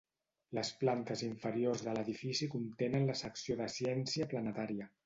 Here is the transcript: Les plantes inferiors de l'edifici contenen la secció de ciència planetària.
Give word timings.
Les 0.57 0.69
plantes 0.83 1.21
inferiors 1.27 1.85
de 1.89 1.95
l'edifici 1.99 2.51
contenen 2.57 3.09
la 3.13 3.21
secció 3.25 3.63
de 3.65 3.71
ciència 3.79 4.35
planetària. 4.35 4.95